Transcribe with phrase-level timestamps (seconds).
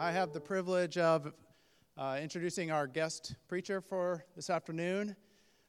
[0.00, 1.32] I have the privilege of
[1.96, 5.16] uh, introducing our guest preacher for this afternoon,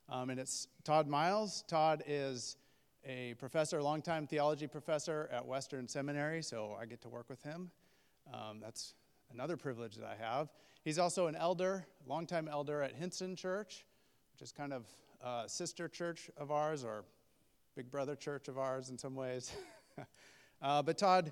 [0.07, 1.63] um, and it's Todd Miles.
[1.67, 2.55] Todd is
[3.03, 7.71] a professor, longtime theology professor at Western Seminary, so I get to work with him.
[8.31, 8.93] Um, that's
[9.33, 10.49] another privilege that I have.
[10.83, 13.83] He's also an elder, longtime elder at Hinson Church,
[14.33, 14.85] which is kind of
[15.25, 17.03] a sister church of ours, or
[17.75, 19.51] big brother church of ours in some ways.
[20.61, 21.31] uh, but Todd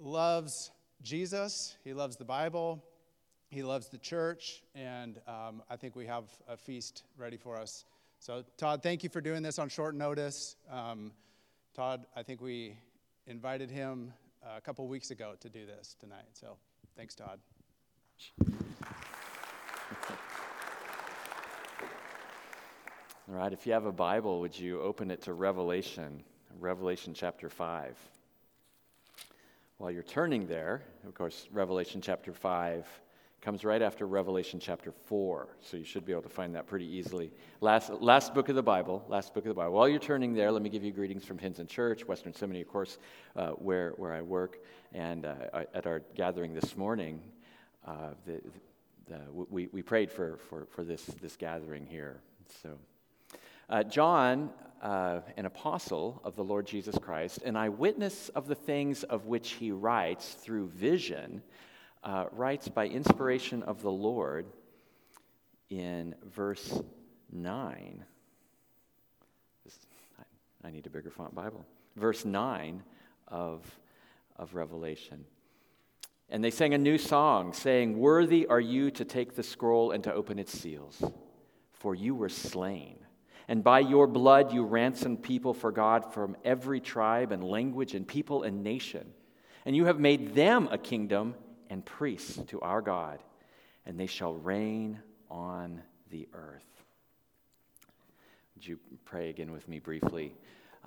[0.00, 0.72] loves
[1.02, 2.82] Jesus, he loves the Bible,
[3.48, 7.84] he loves the church, and um, I think we have a feast ready for us.
[8.20, 10.56] So, Todd, thank you for doing this on short notice.
[10.70, 11.12] Um,
[11.74, 12.76] Todd, I think we
[13.26, 14.12] invited him
[14.56, 16.28] a couple weeks ago to do this tonight.
[16.34, 16.56] So,
[16.96, 17.40] thanks, Todd.
[23.28, 26.22] All right, if you have a Bible, would you open it to Revelation,
[26.60, 27.96] Revelation chapter 5?
[29.82, 32.86] While you're turning there, of course, Revelation chapter 5
[33.40, 36.86] comes right after Revelation chapter 4, so you should be able to find that pretty
[36.86, 37.32] easily.
[37.60, 39.72] Last, last book of the Bible, last book of the Bible.
[39.72, 42.68] While you're turning there, let me give you greetings from Hinson Church, Western Seminary, of
[42.68, 42.98] course,
[43.34, 44.60] uh, where, where I work,
[44.92, 47.20] and uh, at our gathering this morning,
[47.84, 48.40] uh, the,
[49.08, 52.20] the, we, we prayed for, for, for this, this gathering here.
[52.62, 52.78] So,
[53.68, 54.50] uh, John
[54.82, 59.52] uh, an apostle of the Lord Jesus Christ, an eyewitness of the things of which
[59.52, 61.42] he writes through vision,
[62.02, 64.46] uh, writes by inspiration of the Lord
[65.70, 66.82] in verse
[67.30, 68.04] 9.
[70.64, 71.64] I need a bigger font Bible.
[71.96, 72.82] Verse 9
[73.28, 73.64] of,
[74.36, 75.24] of Revelation.
[76.28, 80.02] And they sang a new song, saying, Worthy are you to take the scroll and
[80.04, 81.02] to open its seals,
[81.72, 82.98] for you were slain
[83.48, 88.06] and by your blood you ransomed people for God from every tribe and language and
[88.06, 89.12] people and nation.
[89.64, 91.34] And you have made them a kingdom
[91.70, 93.20] and priests to our God,
[93.86, 96.66] and they shall reign on the earth.
[98.54, 100.34] Would you pray again with me briefly?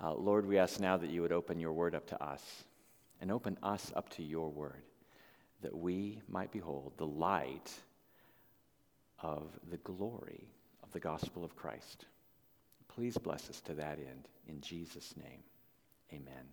[0.02, 2.64] Uh, Lord, we ask now that you would open your word up to us
[3.20, 4.82] and open us up to your word,
[5.62, 7.72] that we might behold the light
[9.20, 10.48] of the glory
[10.82, 12.04] of the gospel of Christ.
[12.96, 14.26] Please bless us to that end.
[14.48, 15.40] In Jesus' name,
[16.10, 16.46] amen.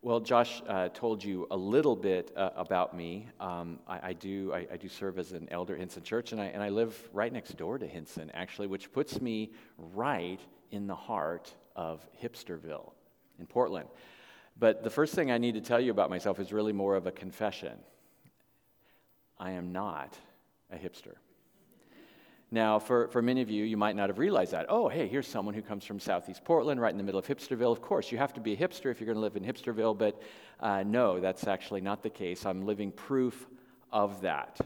[0.00, 3.28] Well, Josh uh, told you a little bit uh, about me.
[3.38, 6.40] Um, I, I, do, I, I, do serve as an elder at Hinson Church, and
[6.40, 10.40] I, and I live right next door to Hinson, actually, which puts me right
[10.70, 12.92] in the heart of Hipsterville
[13.38, 13.90] in Portland.
[14.58, 17.06] But the first thing I need to tell you about myself is really more of
[17.06, 17.78] a confession.
[19.38, 20.16] I am not
[20.72, 21.16] a hipster.
[22.52, 24.66] Now, for, for many of you, you might not have realized that.
[24.68, 27.70] Oh, hey, here's someone who comes from Southeast Portland, right in the middle of Hipsterville.
[27.70, 29.96] Of course, you have to be a hipster if you're going to live in Hipsterville,
[29.96, 30.20] but
[30.58, 32.44] uh, no, that's actually not the case.
[32.44, 33.46] I'm living proof
[33.92, 34.58] of that.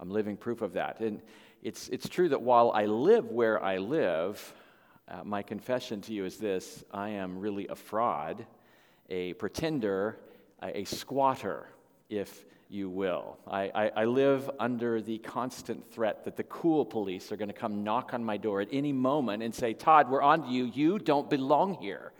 [0.00, 0.98] I'm living proof of that.
[0.98, 1.22] And
[1.62, 4.54] it's, it's true that while I live where I live,
[5.08, 8.44] uh, my confession to you is this I am really a fraud,
[9.08, 10.18] a pretender,
[10.60, 11.68] a, a squatter,
[12.10, 13.38] if you will.
[13.46, 17.54] I, I, I, live under the constant threat that the cool police are going to
[17.54, 20.64] come knock on my door at any moment and say, Todd, we're on to you.
[20.64, 22.12] You don't belong here.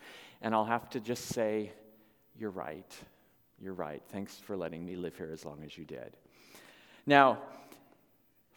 [0.43, 1.73] And I'll have to just say,
[2.39, 2.95] You're right.
[3.61, 4.03] You're right.
[4.11, 6.17] Thanks for letting me live here as long as you did.
[7.07, 7.39] Now,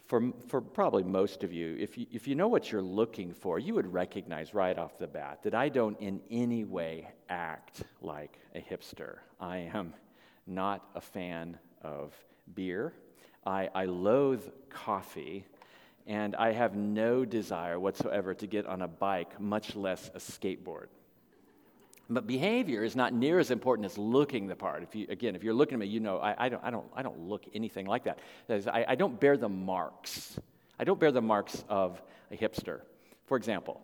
[0.06, 3.58] for, for probably most of you if, you, if you know what you're looking for,
[3.58, 8.38] you would recognize right off the bat that I don't in any way act like
[8.54, 9.18] a hipster.
[9.40, 9.94] I am
[10.46, 12.14] not a fan of
[12.54, 12.92] beer.
[13.46, 15.44] I, I loathe coffee,
[16.06, 20.86] and I have no desire whatsoever to get on a bike, much less a skateboard.
[22.10, 24.82] But behavior is not near as important as looking the part.
[24.82, 26.86] If you, again, if you're looking at me, you know I, I, don't, I, don't,
[26.94, 28.18] I don't look anything like that.
[28.48, 30.36] I, I don't bear the marks.
[30.78, 32.02] I don't bear the marks of
[32.32, 32.80] a hipster.
[33.26, 33.80] For example,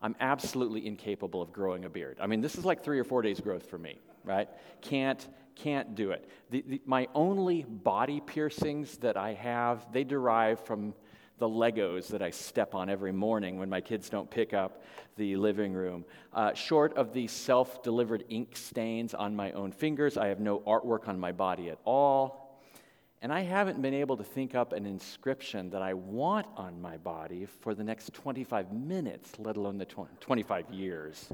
[0.00, 2.18] I'm absolutely incapable of growing a beard.
[2.20, 4.48] I mean, this is like three or four days' growth for me, right?
[4.80, 6.28] Can't can't do it.
[6.50, 10.94] The, the, my only body piercings that I have, they derive from
[11.38, 14.82] the Legos that I step on every morning when my kids don't pick up
[15.16, 16.04] the living room.
[16.32, 20.60] Uh, short of the self delivered ink stains on my own fingers, I have no
[20.60, 22.46] artwork on my body at all.
[23.22, 26.98] And I haven't been able to think up an inscription that I want on my
[26.98, 31.32] body for the next 25 minutes, let alone the 20, 25 years.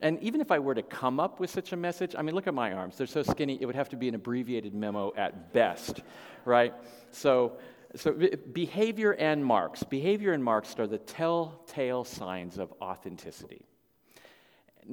[0.00, 2.46] And even if I were to come up with such a message, I mean, look
[2.46, 2.96] at my arms.
[2.96, 6.02] They're so skinny, it would have to be an abbreviated memo at best,
[6.44, 6.74] right?
[7.10, 7.58] So,
[7.94, 8.18] so
[8.52, 9.82] behavior and marks.
[9.82, 13.64] Behavior and marks are the telltale signs of authenticity.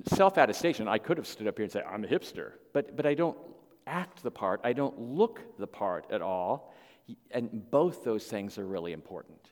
[0.06, 3.06] Self attestation, I could have stood up here and said, I'm a hipster, but, but
[3.06, 3.38] I don't
[3.88, 6.74] act the part, I don't look the part at all.
[7.32, 9.52] And both those things are really important.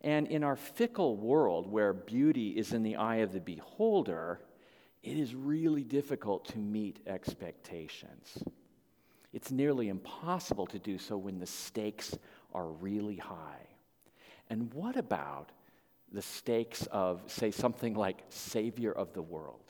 [0.00, 4.40] And in our fickle world where beauty is in the eye of the beholder,
[5.02, 8.42] it is really difficult to meet expectations.
[9.32, 12.16] It's nearly impossible to do so when the stakes
[12.52, 13.66] are really high.
[14.50, 15.50] And what about
[16.12, 19.62] the stakes of, say, something like Savior of the world?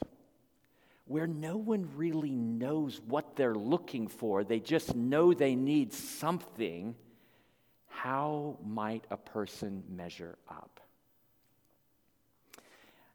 [1.06, 6.94] Where no one really knows what they're looking for, they just know they need something.
[7.88, 10.80] How might a person measure up?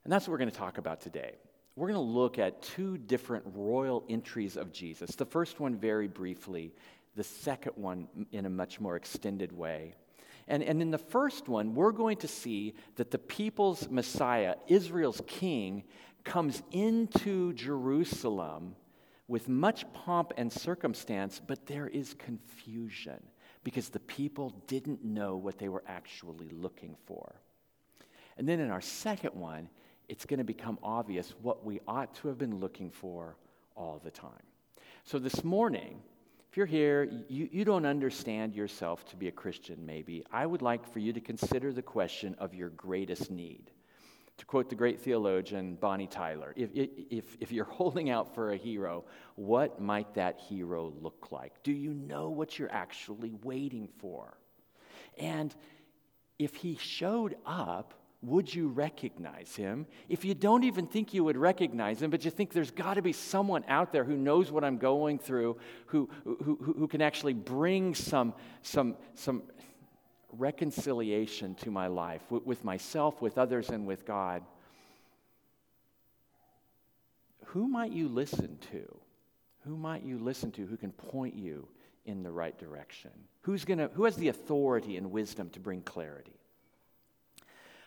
[0.03, 1.33] And that's what we're going to talk about today
[1.75, 5.15] we're going to look at two different royal entries of Jesus.
[5.15, 6.73] The first one, very briefly,
[7.15, 9.95] the second one, in a much more extended way.
[10.47, 15.21] And, and in the first one, we're going to see that the people's Messiah, Israel's
[15.27, 15.83] king,
[16.23, 18.75] comes into Jerusalem
[19.27, 23.21] with much pomp and circumstance, but there is confusion
[23.63, 27.35] because the people didn't know what they were actually looking for.
[28.37, 29.69] And then in our second one,
[30.07, 33.37] it's going to become obvious what we ought to have been looking for
[33.75, 34.31] all the time.
[35.03, 36.01] So this morning,
[36.49, 40.61] if you're here, you, you don't understand yourself to be a Christian, maybe, I would
[40.61, 43.71] like for you to consider the question of your greatest need.
[44.37, 48.57] To quote the great theologian Bonnie Tyler, if, if, if you're holding out for a
[48.57, 49.05] hero,
[49.35, 51.61] what might that hero look like?
[51.63, 54.37] Do you know what you're actually waiting for?
[55.17, 55.53] And
[56.39, 57.93] if he showed up,
[58.25, 59.85] would you recognize him?
[60.09, 63.01] If you don't even think you would recognize him, but you think there's got to
[63.01, 65.57] be someone out there who knows what I'm going through,
[65.87, 69.43] who, who, who can actually bring some, some, some
[70.31, 74.43] reconciliation to my life with myself, with others, and with God,
[77.45, 78.97] who might you listen to?
[79.65, 81.67] Who might you listen to who can point you
[82.05, 83.11] in the right direction?
[83.41, 86.39] Who's gonna, who has the authority and wisdom to bring clarity?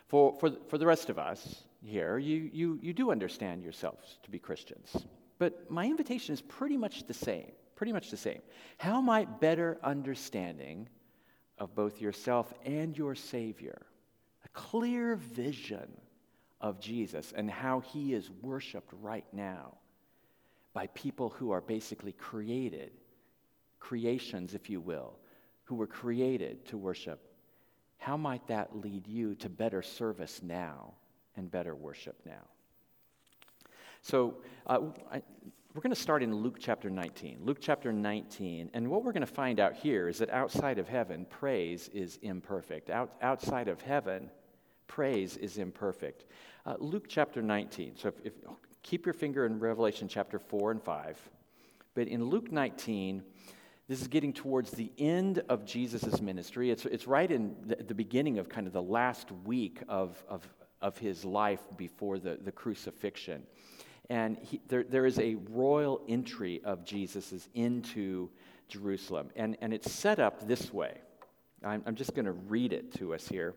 [0.09, 4.31] For, for, for the rest of us here, you, you, you do understand yourselves to
[4.31, 5.07] be Christians.
[5.39, 7.53] But my invitation is pretty much the same.
[7.77, 8.41] Pretty much the same.
[8.79, 10.89] How might better understanding
[11.59, 13.87] of both yourself and your Savior,
[14.45, 15.89] a clear vision
[16.61, 19.75] of Jesus and how he is worshiped right now
[20.73, 22.93] by people who are basically created,
[23.79, 25.19] creations, if you will,
[25.65, 27.21] who were created to worship
[28.09, 30.95] how might that lead you to better service now
[31.37, 32.41] and better worship now?
[34.01, 34.79] So, uh,
[35.13, 35.21] I,
[35.75, 37.41] we're going to start in Luke chapter 19.
[37.43, 38.71] Luke chapter 19.
[38.73, 42.19] And what we're going to find out here is that outside of heaven, praise is
[42.23, 42.89] imperfect.
[42.89, 44.31] Out, outside of heaven,
[44.87, 46.25] praise is imperfect.
[46.65, 47.99] Uh, Luke chapter 19.
[47.99, 48.33] So, if, if,
[48.83, 51.31] keep your finger in Revelation chapter 4 and 5.
[51.93, 53.23] But in Luke 19,
[53.89, 56.71] this is getting towards the end of Jesus' ministry.
[56.71, 60.47] It's, it's right in the, the beginning of kind of the last week of, of,
[60.83, 63.43] of his life before the, the crucifixion.
[64.11, 68.29] And he, there, there is a royal entry of Jesus into
[68.69, 69.31] Jerusalem.
[69.37, 70.99] And, and it's set up this way.
[71.65, 73.55] I'm, I'm just going to read it to us here.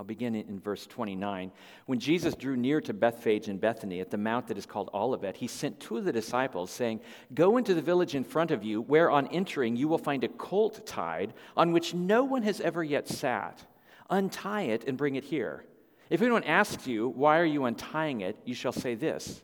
[0.00, 1.52] I'll begin in verse 29.
[1.84, 5.36] When Jesus drew near to Bethphage and Bethany at the mount that is called Olivet,
[5.36, 7.00] he sent two of the disciples, saying,
[7.34, 10.28] Go into the village in front of you, where on entering you will find a
[10.28, 13.62] colt tied, on which no one has ever yet sat.
[14.08, 15.66] Untie it and bring it here.
[16.08, 18.38] If anyone asks you, Why are you untying it?
[18.46, 19.42] you shall say this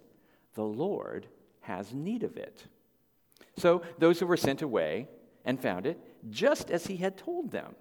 [0.54, 1.26] The Lord
[1.60, 2.64] has need of it.
[3.58, 5.08] So those who were sent away
[5.44, 7.74] and found it, just as he had told them.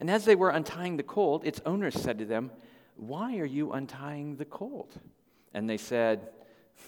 [0.00, 2.50] And as they were untying the colt, its owner said to them,
[2.96, 4.96] Why are you untying the colt?
[5.52, 6.30] And they said,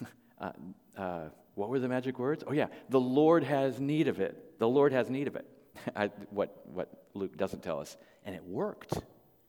[0.40, 0.52] uh,
[0.96, 1.20] uh,
[1.54, 2.42] What were the magic words?
[2.46, 4.58] Oh, yeah, the Lord has need of it.
[4.58, 5.46] The Lord has need of it.
[5.96, 7.96] I, what, what Luke doesn't tell us.
[8.24, 8.94] And it worked.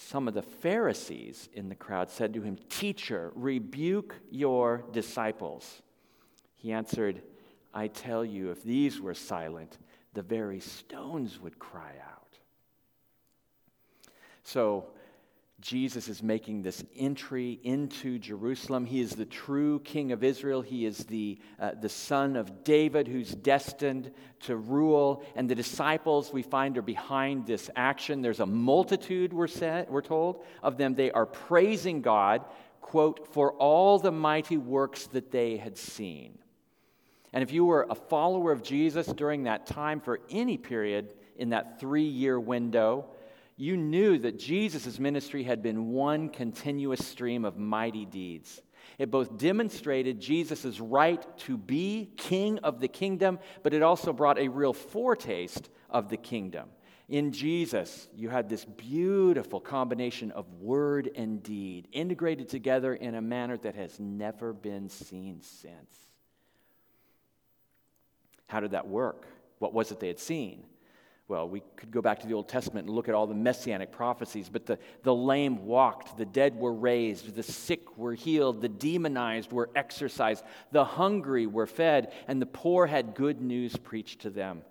[0.00, 5.82] Some of the Pharisees in the crowd said to him, Teacher, rebuke your disciples.
[6.54, 7.20] He answered,
[7.74, 9.76] I tell you, if these were silent,
[10.14, 12.38] the very stones would cry out.
[14.44, 14.86] So,
[15.60, 18.86] Jesus is making this entry into Jerusalem.
[18.86, 20.62] He is the true king of Israel.
[20.62, 25.24] He is the, uh, the son of David who's destined to rule.
[25.34, 28.22] And the disciples we find are behind this action.
[28.22, 30.94] There's a multitude, we're, set, we're told, of them.
[30.94, 32.44] They are praising God,
[32.80, 36.38] quote, for all the mighty works that they had seen.
[37.32, 41.50] And if you were a follower of Jesus during that time for any period in
[41.50, 43.06] that three year window,
[43.58, 48.62] you knew that Jesus' ministry had been one continuous stream of mighty deeds.
[48.98, 54.38] It both demonstrated Jesus' right to be king of the kingdom, but it also brought
[54.38, 56.68] a real foretaste of the kingdom.
[57.08, 63.22] In Jesus, you had this beautiful combination of word and deed integrated together in a
[63.22, 66.08] manner that has never been seen since.
[68.46, 69.26] How did that work?
[69.58, 70.64] What was it they had seen?
[71.28, 73.92] Well, we could go back to the Old Testament and look at all the messianic
[73.92, 78.68] prophecies, but the, the lame walked, the dead were raised, the sick were healed, the
[78.68, 80.42] demonized were exorcised,
[80.72, 84.62] the hungry were fed, and the poor had good news preached to them.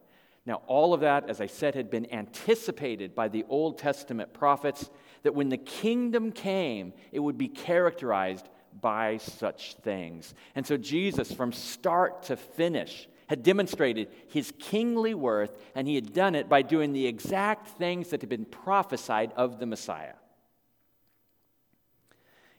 [0.48, 4.90] Now, all of that, as I said, had been anticipated by the Old Testament prophets
[5.22, 8.50] that when the kingdom came, it would be characterized
[8.82, 10.34] by such things.
[10.56, 16.14] And so, Jesus, from start to finish, had demonstrated his kingly worth, and he had
[16.14, 20.16] done it by doing the exact things that had been prophesied of the Messiah.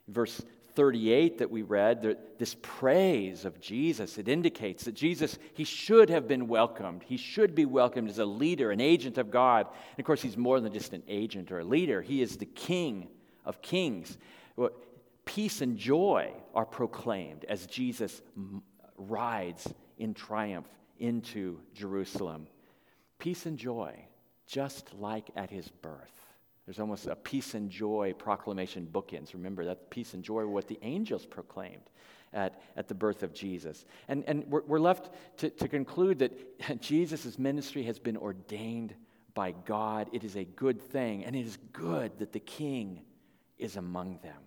[0.06, 0.40] Verse
[0.74, 6.28] 38 that we read, this praise of Jesus, it indicates that Jesus, he should have
[6.28, 7.02] been welcomed.
[7.02, 9.66] He should be welcomed as a leader, an agent of God.
[9.66, 12.46] And of course, he's more than just an agent or a leader, he is the
[12.46, 13.08] King
[13.44, 14.18] of kings.
[15.24, 18.22] Peace and joy are proclaimed as Jesus
[18.96, 19.66] rides
[19.98, 22.46] in triumph into Jerusalem.
[23.18, 23.94] Peace and joy,
[24.46, 26.18] just like at his birth.
[26.66, 29.32] There's almost a peace and joy proclamation bookends.
[29.32, 31.90] Remember that peace and joy were what the angels proclaimed
[32.32, 33.86] at, at the birth of Jesus.
[34.06, 38.94] And, and we're, we're left to, to conclude that Jesus' ministry has been ordained
[39.34, 40.10] by God.
[40.12, 43.02] It is a good thing, and it is good that the king
[43.56, 44.42] is among them.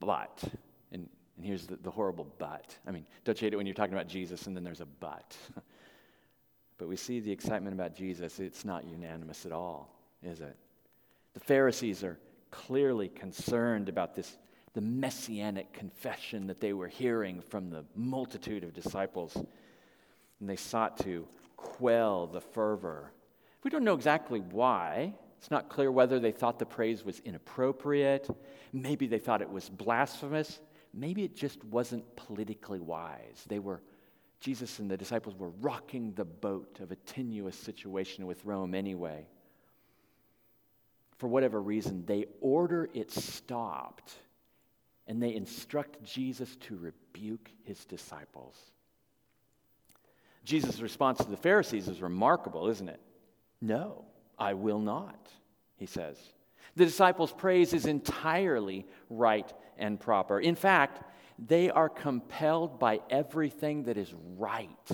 [0.00, 0.42] But,
[0.92, 1.08] and
[1.40, 2.76] and here's the, the horrible but.
[2.86, 4.86] I mean, don't you hate it when you're talking about Jesus and then there's a
[4.86, 5.34] but?
[6.76, 8.40] but we see the excitement about Jesus.
[8.40, 9.90] It's not unanimous at all,
[10.22, 10.54] is it?
[11.32, 12.18] The Pharisees are
[12.50, 14.36] clearly concerned about this,
[14.74, 19.34] the messianic confession that they were hearing from the multitude of disciples.
[19.34, 23.12] And they sought to quell the fervor.
[23.64, 25.14] We don't know exactly why.
[25.38, 28.28] It's not clear whether they thought the praise was inappropriate.
[28.74, 30.60] Maybe they thought it was blasphemous
[30.92, 33.44] maybe it just wasn't politically wise.
[33.46, 33.82] They were,
[34.40, 39.26] Jesus and the disciples were rocking the boat of a tenuous situation with Rome anyway.
[41.18, 44.14] For whatever reason, they order it stopped
[45.06, 48.56] and they instruct Jesus to rebuke his disciples.
[50.44, 53.00] Jesus' response to the Pharisees is remarkable, isn't it?
[53.60, 54.04] No,
[54.38, 55.28] I will not,
[55.76, 56.16] he says.
[56.76, 60.38] The disciples' praise is entirely right and proper.
[60.38, 61.02] In fact,
[61.38, 64.90] they are compelled by everything that is right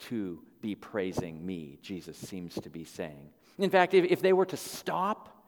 [0.00, 3.30] to be praising me, Jesus seems to be saying.
[3.58, 5.40] In fact, if, if they were to stop,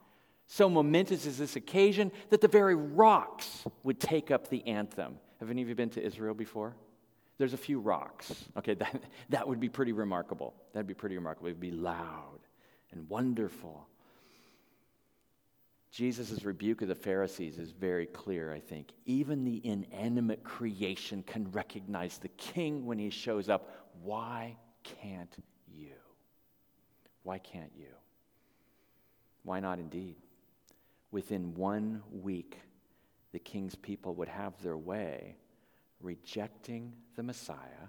[0.47, 5.17] so momentous is this occasion that the very rocks would take up the anthem.
[5.39, 6.75] Have any of you been to Israel before?
[7.37, 8.33] There's a few rocks.
[8.57, 10.53] Okay, that, that would be pretty remarkable.
[10.73, 11.47] That'd be pretty remarkable.
[11.47, 12.39] It would be loud
[12.91, 13.87] and wonderful.
[15.93, 18.89] Jesus' rebuke of the Pharisees is very clear, I think.
[19.05, 23.69] Even the inanimate creation can recognize the king when he shows up.
[24.01, 25.35] Why can't
[25.71, 25.91] you?
[27.21, 27.93] Why can't you?
[29.43, 30.15] Why not indeed?
[31.11, 32.59] Within one week,
[33.31, 35.35] the king's people would have their way,
[36.01, 37.87] rejecting the Messiah,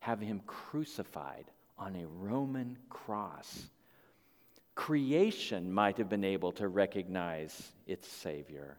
[0.00, 3.68] having him crucified on a Roman cross
[4.78, 8.78] Creation might have been able to recognize its Savior,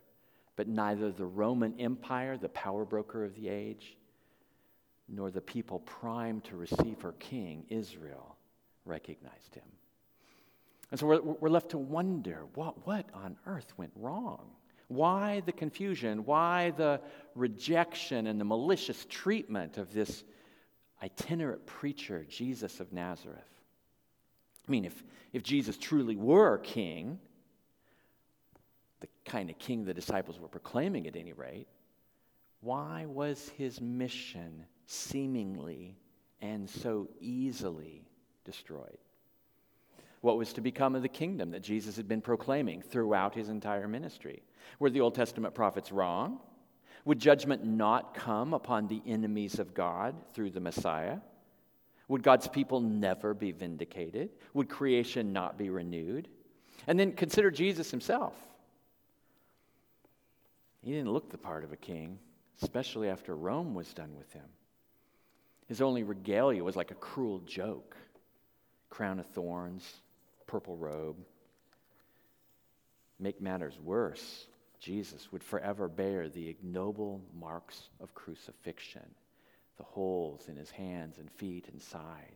[0.56, 3.98] but neither the Roman Empire, the power broker of the age,
[5.10, 8.38] nor the people primed to receive her king, Israel,
[8.86, 9.66] recognized him.
[10.90, 14.52] And so we're, we're left to wonder what, what on earth went wrong?
[14.88, 16.24] Why the confusion?
[16.24, 17.02] Why the
[17.36, 20.24] rejection and the malicious treatment of this
[21.04, 23.59] itinerant preacher, Jesus of Nazareth?
[24.70, 27.20] I mean, if, if Jesus truly were king,
[29.02, 31.68] the kind of king the disciples were proclaiming at any rate,
[32.62, 35.98] why was his mission seemingly
[36.42, 38.06] and so easily
[38.46, 38.98] destroyed?
[40.22, 43.88] what was to become of the kingdom that Jesus had been proclaiming throughout his entire
[43.88, 44.44] ministry.
[44.80, 46.40] Were the Old Testament prophets wrong?
[47.06, 51.20] Would judgment not come upon the enemies of God through the Messiah?
[52.10, 54.32] Would God's people never be vindicated?
[54.54, 56.28] Would creation not be renewed?
[56.88, 58.34] And then consider Jesus himself.
[60.82, 62.20] He didn't look the part of a king,
[62.62, 64.46] especially after Rome was done with him.
[65.68, 67.96] His only regalia was like a cruel joke
[68.90, 70.02] crown of thorns,
[70.48, 71.18] purple robe.
[73.20, 74.48] Make matters worse,
[74.80, 79.06] Jesus would forever bear the ignoble marks of crucifixion,
[79.80, 82.36] the holes in his hands and feet and side.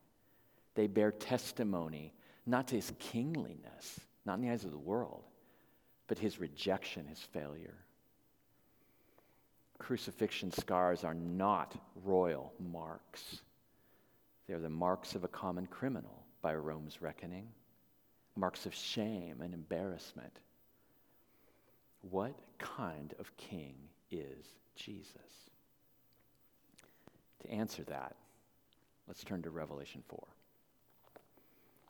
[0.73, 2.13] They bear testimony
[2.47, 5.25] not to his kingliness, not in the eyes of the world,
[6.07, 7.75] but his rejection, his failure.
[9.77, 13.41] Crucifixion scars are not royal marks.
[14.47, 17.49] They are the marks of a common criminal by Rome's reckoning,
[18.35, 20.39] marks of shame and embarrassment.
[22.09, 23.75] What kind of king
[24.11, 24.45] is
[24.75, 25.52] Jesus?
[27.43, 28.15] To answer that,
[29.07, 30.19] let's turn to Revelation 4.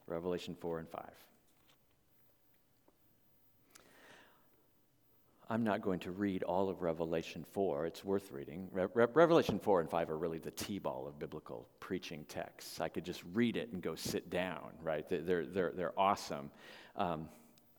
[0.07, 1.03] Revelation 4 and 5.
[5.49, 7.85] I'm not going to read all of Revelation 4.
[7.85, 8.69] It's worth reading.
[8.71, 12.81] Re- Re- Revelation 4 and 5 are really the T ball of biblical preaching texts.
[12.81, 15.05] I could just read it and go sit down, right?
[15.07, 16.49] They're, they're, they're awesome.
[16.95, 17.29] Um,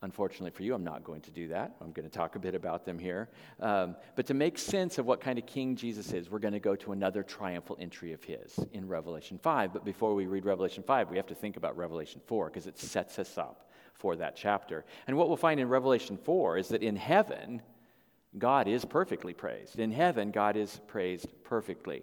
[0.04, 1.74] unfortunately for you, I'm not going to do that.
[1.80, 3.28] I'm going to talk a bit about them here.
[3.58, 6.60] Um, but to make sense of what kind of king Jesus is, we're going to
[6.60, 9.72] go to another triumphal entry of his in Revelation 5.
[9.72, 12.78] But before we read Revelation 5, we have to think about Revelation 4 because it
[12.78, 14.84] sets us up for that chapter.
[15.06, 17.62] And what we'll find in Revelation 4 is that in heaven,
[18.36, 19.78] God is perfectly praised.
[19.78, 22.02] In heaven, God is praised perfectly.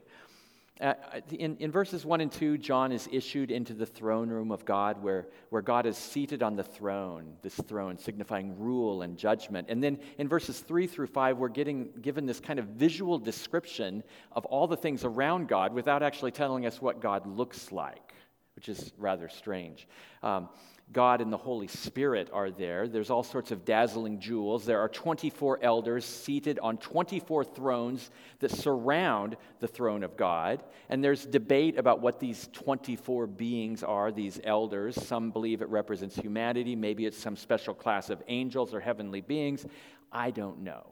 [0.80, 0.94] Uh,
[1.30, 5.04] in, in verses 1 and 2, John is issued into the throne room of God
[5.04, 9.68] where, where God is seated on the throne, this throne signifying rule and judgment.
[9.70, 14.02] And then in verses 3 through 5, we're getting given this kind of visual description
[14.32, 18.16] of all the things around God without actually telling us what God looks like,
[18.56, 19.88] which is rather strange.
[20.24, 20.50] Um,
[20.92, 22.88] God and the Holy Spirit are there.
[22.88, 24.66] There's all sorts of dazzling jewels.
[24.66, 30.64] There are 24 elders seated on 24 thrones that surround the throne of God.
[30.90, 34.96] And there's debate about what these 24 beings are, these elders.
[35.02, 36.76] Some believe it represents humanity.
[36.76, 39.66] Maybe it's some special class of angels or heavenly beings.
[40.12, 40.92] I don't know.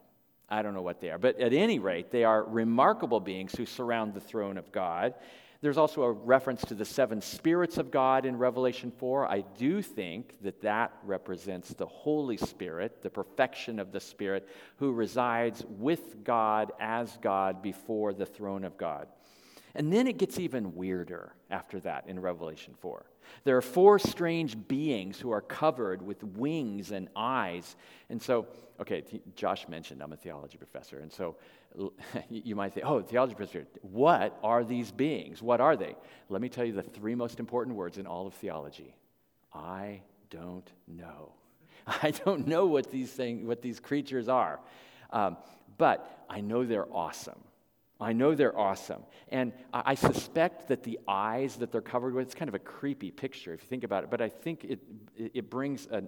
[0.50, 1.20] I don't know what they are.
[1.20, 5.14] But at any rate, they are remarkable beings who surround the throne of God.
[5.62, 9.28] There's also a reference to the seven spirits of God in Revelation 4.
[9.28, 14.94] I do think that that represents the Holy Spirit, the perfection of the Spirit, who
[14.94, 19.10] resides with God as God before the throne of God.
[19.76, 23.06] And then it gets even weirder after that in Revelation 4.
[23.44, 27.76] There are four strange beings who are covered with wings and eyes.
[28.10, 28.48] And so,
[28.80, 29.04] okay,
[29.36, 31.00] Josh mentioned I'm a theology professor.
[31.00, 31.36] And so
[32.30, 35.42] you might say, oh, theology professor, what are these beings?
[35.42, 35.96] What are they?
[36.30, 38.96] Let me tell you the three most important words in all of theology
[39.54, 41.34] I don't know.
[42.04, 44.60] I don't know what these, things, what these creatures are.
[45.12, 45.38] Um,
[45.78, 47.40] but I know they're awesome.
[48.02, 49.04] I know they're awesome.
[49.30, 53.12] And I suspect that the eyes that they're covered with, it's kind of a creepy
[53.12, 54.80] picture if you think about it, but I think it,
[55.18, 56.04] it brings a,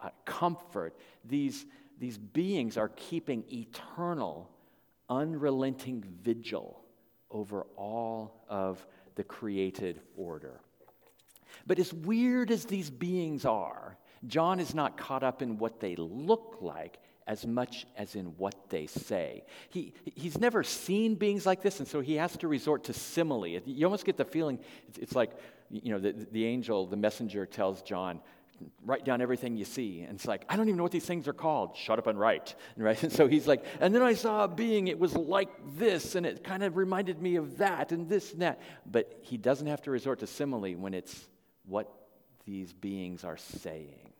[0.00, 0.94] a comfort.
[1.24, 1.64] These,
[1.98, 4.50] these beings are keeping eternal,
[5.12, 6.80] unrelenting vigil
[7.30, 10.60] over all of the created order.
[11.66, 13.96] But as weird as these beings are,
[14.26, 18.54] John is not caught up in what they look like as much as in what
[18.68, 19.44] they say.
[19.68, 23.46] He, he's never seen beings like this, and so he has to resort to simile.
[23.46, 25.32] You almost get the feeling it's, it's like,
[25.70, 28.20] you know, the, the angel, the messenger tells John,
[28.84, 30.02] write down everything you see.
[30.02, 31.76] And it's like, I don't even know what these things are called.
[31.76, 32.54] Shut up and write.
[32.76, 33.00] Right?
[33.02, 36.26] And so he's like, and then I saw a being, it was like this, and
[36.26, 38.60] it kind of reminded me of that, and this and that.
[38.90, 41.28] But he doesn't have to resort to simile when it's
[41.66, 41.92] what
[42.44, 44.11] these beings are saying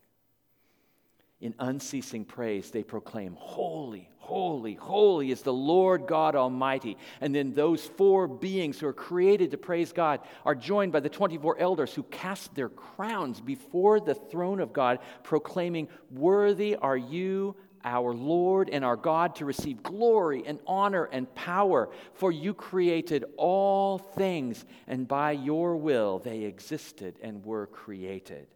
[1.43, 6.97] in unceasing praise, they proclaim, Holy, holy, holy is the Lord God Almighty.
[7.21, 11.09] And then those four beings who are created to praise God are joined by the
[11.09, 17.57] 24 elders who cast their crowns before the throne of God, proclaiming, Worthy are you,
[17.85, 21.91] our Lord and our God, to receive glory and honor and power.
[22.15, 28.47] For you created all things, and by your will they existed and were created.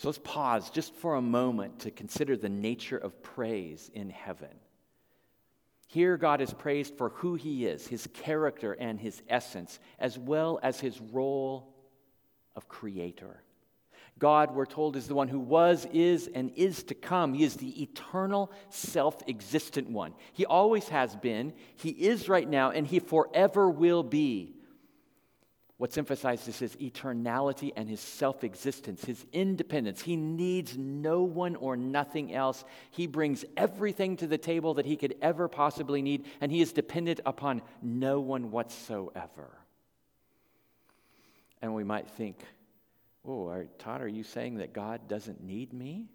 [0.00, 4.48] So let's pause just for a moment to consider the nature of praise in heaven.
[5.88, 10.58] Here, God is praised for who He is, His character and His essence, as well
[10.62, 11.74] as His role
[12.56, 13.42] of creator.
[14.18, 17.34] God, we're told, is the one who was, is, and is to come.
[17.34, 20.14] He is the eternal, self existent one.
[20.32, 24.59] He always has been, He is right now, and He forever will be.
[25.80, 30.02] What's emphasized is His eternality and His self existence, His independence.
[30.02, 32.66] He needs no one or nothing else.
[32.90, 36.74] He brings everything to the table that He could ever possibly need, and He is
[36.74, 39.56] dependent upon no one whatsoever.
[41.62, 42.44] And we might think,
[43.26, 46.10] Oh, Todd, are you saying that God doesn't need me?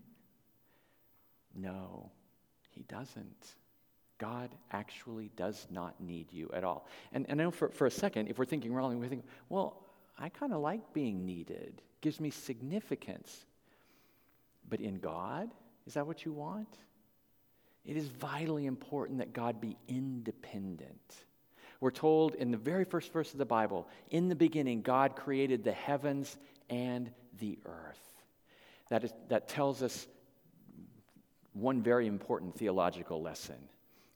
[1.56, 2.12] No,
[2.70, 3.56] He doesn't.
[4.18, 6.88] God actually does not need you at all.
[7.12, 9.84] And, and I know for, for a second, if we're thinking wrong, we think, well,
[10.18, 13.46] I kind of like being needed, it gives me significance.
[14.70, 15.50] But in God,
[15.86, 16.70] is that what you want?
[17.84, 21.16] It is vitally important that God be independent.
[21.82, 25.64] We're told in the very first verse of the Bible, in the beginning, God created
[25.64, 26.38] the heavens
[26.70, 28.00] and the earth.
[28.90, 30.08] That, is, that tells us
[31.54, 33.58] one very important theological lesson.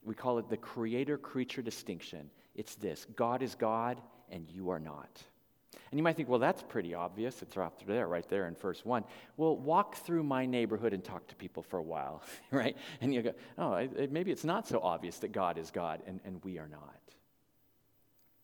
[0.10, 2.32] We call it the creator creature distinction.
[2.56, 5.22] It's this God is God and you are not.
[5.92, 7.44] And you might think, well, that's pretty obvious.
[7.44, 9.04] It's right there, right there in verse 1.
[9.38, 12.76] Well, walk through my neighborhood and talk to people for a while, right?
[13.02, 16.44] And you go, oh, maybe it's not so obvious that God is God and, and
[16.44, 17.00] we are not.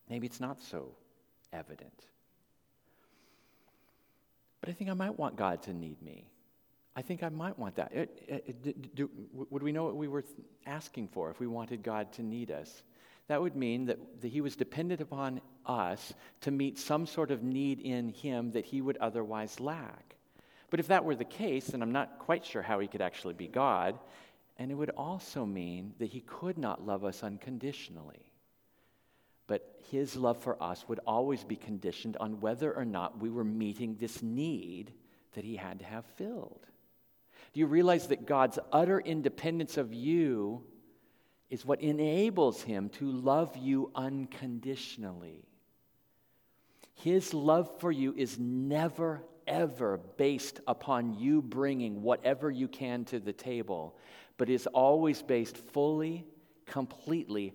[0.07, 0.91] Maybe it's not so
[1.51, 1.99] evident.
[4.61, 6.27] But I think I might want God to need me.
[6.95, 7.91] I think I might want that.
[7.93, 10.23] It, it, do, would we know what we were
[10.65, 12.83] asking for if we wanted God to need us?
[13.27, 17.43] That would mean that, that He was dependent upon us to meet some sort of
[17.43, 20.15] need in Him that He would otherwise lack.
[20.69, 23.33] But if that were the case, then I'm not quite sure how He could actually
[23.33, 23.99] be God.
[24.57, 28.31] And it would also mean that He could not love us unconditionally.
[29.47, 33.43] But his love for us would always be conditioned on whether or not we were
[33.43, 34.91] meeting this need
[35.33, 36.65] that he had to have filled.
[37.55, 40.61] Do you realize that God's utter independence of you
[41.49, 45.47] is what enables him to love you unconditionally?
[46.95, 53.21] His love for you is never, ever based upon you bringing whatever you can to
[53.21, 53.95] the table,
[54.35, 56.25] but is always based fully,
[56.65, 57.53] completely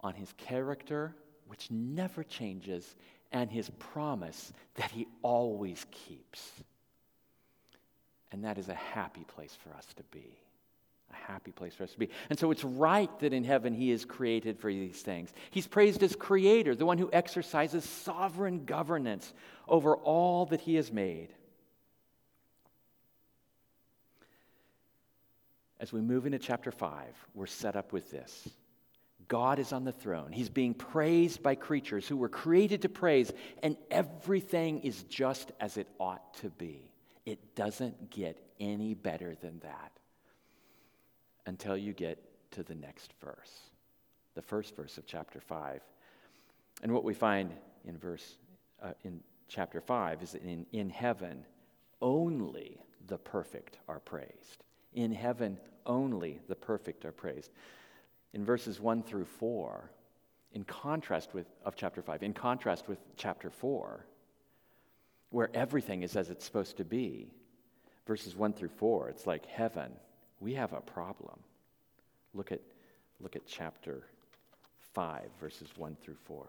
[0.00, 2.94] on his character, which never changes,
[3.32, 6.62] and his promise that he always keeps.
[8.34, 10.36] And that is a happy place for us to be.
[11.12, 12.08] A happy place for us to be.
[12.28, 15.32] And so it's right that in heaven he is created for these things.
[15.52, 19.32] He's praised as creator, the one who exercises sovereign governance
[19.68, 21.28] over all that he has made.
[25.78, 26.90] As we move into chapter 5,
[27.34, 28.48] we're set up with this.
[29.28, 30.32] God is on the throne.
[30.32, 33.30] He's being praised by creatures who were created to praise,
[33.62, 36.90] and everything is just as it ought to be.
[37.26, 39.92] It doesn't get any better than that
[41.46, 43.70] until you get to the next verse,
[44.34, 45.80] the first verse of chapter 5.
[46.82, 47.52] And what we find
[47.86, 48.36] in verse
[48.82, 51.44] uh, in chapter 5 is that in, in heaven
[52.00, 54.64] only the perfect are praised.
[54.94, 57.50] In heaven only the perfect are praised
[58.34, 59.90] in verses 1 through 4,
[60.52, 64.04] in contrast with, of chapter 5, in contrast with chapter 4,
[65.34, 67.28] where everything is as it's supposed to be,
[68.06, 69.90] verses 1 through 4, it's like heaven,
[70.38, 71.40] we have a problem.
[72.34, 72.60] Look at,
[73.20, 74.04] look at chapter
[74.92, 76.46] 5, verses 1 through 4.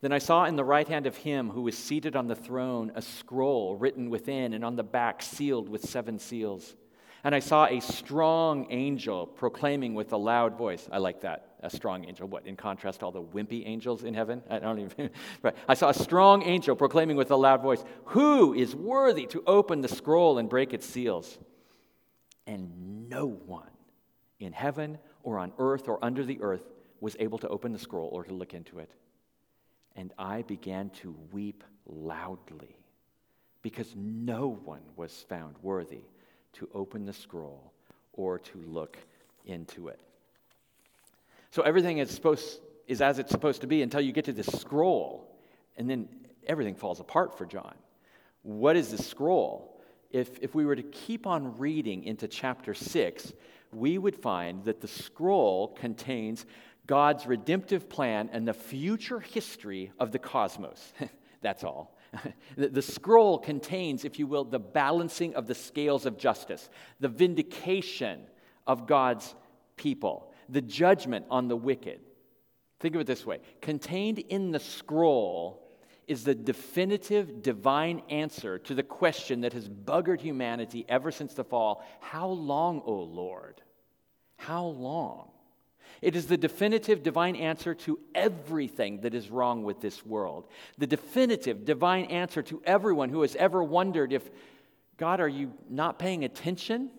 [0.00, 2.90] Then I saw in the right hand of him who was seated on the throne
[2.96, 6.74] a scroll written within and on the back sealed with seven seals.
[7.22, 10.88] And I saw a strong angel proclaiming with a loud voice.
[10.90, 11.56] I like that.
[11.62, 12.26] A strong angel.
[12.26, 14.42] What, in contrast to all the wimpy angels in heaven?
[14.48, 15.10] I don't even.
[15.42, 15.54] right.
[15.68, 19.82] I saw a strong angel proclaiming with a loud voice, Who is worthy to open
[19.82, 21.38] the scroll and break its seals?
[22.46, 23.70] And no one
[24.38, 26.62] in heaven or on earth or under the earth
[27.00, 28.90] was able to open the scroll or to look into it.
[29.94, 32.76] And I began to weep loudly
[33.60, 36.04] because no one was found worthy
[36.54, 37.72] to open the scroll
[38.12, 38.98] or to look
[39.46, 40.00] into it.
[41.50, 44.42] So everything is supposed is as it's supposed to be until you get to the
[44.42, 45.32] scroll,
[45.76, 46.08] and then
[46.46, 47.74] everything falls apart for John.
[48.42, 49.80] What is the scroll?
[50.10, 53.32] If, if we were to keep on reading into chapter 6,
[53.72, 56.46] we would find that the scroll contains
[56.88, 60.92] God's redemptive plan and the future history of the cosmos.
[61.42, 61.96] That's all.
[62.56, 66.68] the, the scroll contains, if you will, the balancing of the scales of justice,
[66.98, 68.22] the vindication
[68.66, 69.34] of God's
[69.76, 72.00] people, the judgment on the wicked.
[72.80, 75.66] Think of it this way contained in the scroll
[76.08, 81.44] is the definitive divine answer to the question that has buggered humanity ever since the
[81.44, 83.62] fall How long, O Lord?
[84.36, 85.30] How long?
[86.02, 90.46] It is the definitive divine answer to everything that is wrong with this world.
[90.78, 94.30] The definitive divine answer to everyone who has ever wondered if,
[94.96, 96.90] God, are you not paying attention?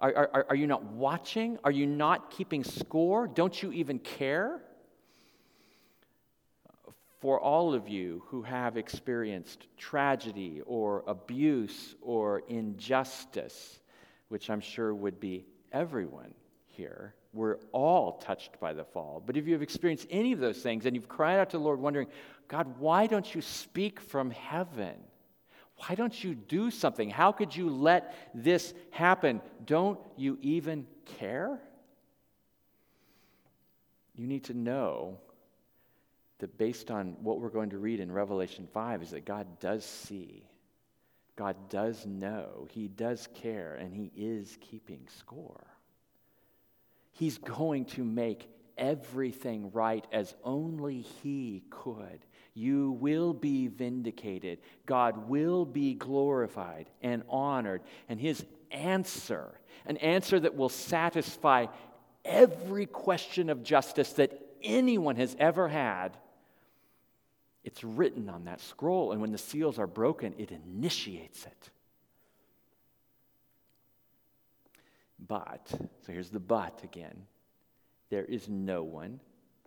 [0.00, 1.58] Are, are, are you not watching?
[1.62, 3.26] Are you not keeping score?
[3.26, 4.62] Don't you even care?
[7.20, 13.80] For all of you who have experienced tragedy or abuse or injustice,
[14.28, 16.32] which I'm sure would be everyone
[16.66, 19.22] here, we're all touched by the fall.
[19.24, 21.62] But if you have experienced any of those things and you've cried out to the
[21.62, 22.08] Lord wondering,
[22.48, 24.94] God, why don't you speak from heaven?
[25.76, 27.10] Why don't you do something?
[27.10, 29.40] How could you let this happen?
[29.64, 30.86] Don't you even
[31.18, 31.60] care?
[34.16, 35.18] You need to know
[36.38, 39.84] that based on what we're going to read in Revelation 5 is that God does
[39.84, 40.44] see.
[41.36, 42.66] God does know.
[42.70, 45.64] He does care, and He is keeping score.
[47.12, 52.20] He's going to make everything right as only He could.
[52.54, 54.60] You will be vindicated.
[54.86, 57.82] God will be glorified and honored.
[58.08, 61.66] And His answer, an answer that will satisfy
[62.24, 66.16] every question of justice that anyone has ever had,
[67.64, 69.12] it's written on that scroll.
[69.12, 71.70] And when the seals are broken, it initiates it.
[75.26, 77.26] But, so here's the but again
[78.10, 79.20] there is no one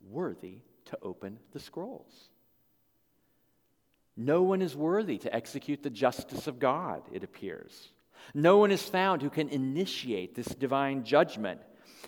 [0.09, 2.29] worthy to open the scrolls.
[4.17, 7.89] No one is worthy to execute the justice of God, it appears.
[8.33, 11.61] No one is found who can initiate this divine judgment.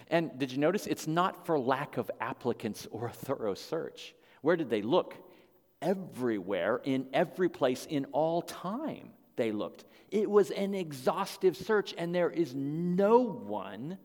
[0.10, 0.86] And did you notice?
[0.86, 4.14] It's not for lack of applicants or a thorough search.
[4.42, 5.16] Where did they look?
[5.82, 9.86] Everywhere, in every place, in all time, they looked.
[10.12, 13.98] It was an exhaustive search, and there is no one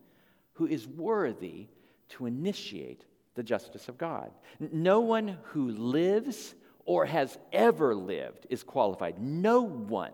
[0.53, 1.67] who is worthy
[2.09, 4.31] to initiate the justice of God.
[4.59, 9.19] No one who lives or has ever lived is qualified.
[9.19, 10.11] No one.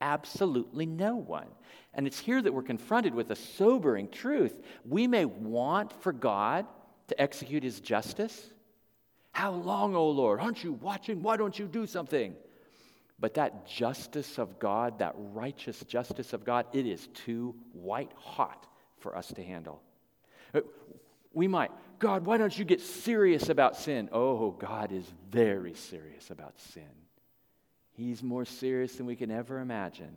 [0.00, 1.46] Absolutely no one.
[1.94, 4.60] And it's here that we're confronted with a sobering truth.
[4.84, 6.66] We may want for God
[7.08, 8.50] to execute his justice.
[9.32, 10.40] How long, O oh Lord?
[10.40, 11.22] Aren't you watching?
[11.22, 12.34] Why don't you do something?
[13.18, 18.66] But that justice of God, that righteous justice of God, it is too white hot
[18.98, 19.82] for us to handle.
[20.52, 20.60] Uh,
[21.32, 24.08] we might, God, why don't you get serious about sin?
[24.12, 26.84] Oh, God is very serious about sin.
[27.92, 30.16] He's more serious than we can ever imagine.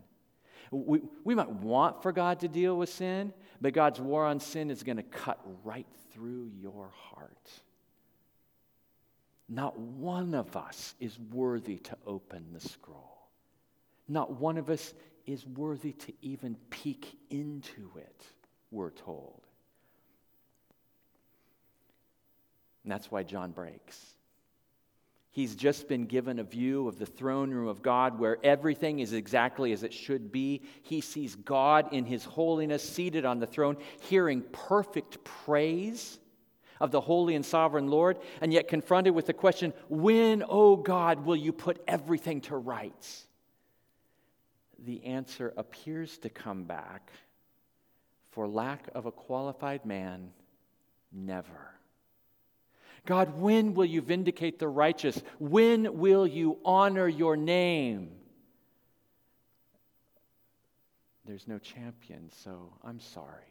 [0.71, 4.69] We, we might want for God to deal with sin, but God's war on sin
[4.69, 7.49] is going to cut right through your heart.
[9.49, 13.27] Not one of us is worthy to open the scroll.
[14.07, 14.93] Not one of us
[15.25, 18.25] is worthy to even peek into it,
[18.69, 19.41] we're told.
[22.83, 24.15] And that's why John breaks.
[25.31, 29.13] He's just been given a view of the throne room of God where everything is
[29.13, 30.62] exactly as it should be.
[30.83, 36.18] He sees God in his holiness seated on the throne, hearing perfect praise
[36.80, 41.26] of the holy and sovereign Lord, and yet confronted with the question when, oh God,
[41.26, 43.26] will you put everything to rights?
[44.78, 47.12] The answer appears to come back
[48.32, 50.32] for lack of a qualified man,
[51.12, 51.74] never.
[53.06, 55.22] God, when will you vindicate the righteous?
[55.39, 58.12] When will you honor your name?
[61.26, 63.48] There's no champion, so I'm sorry.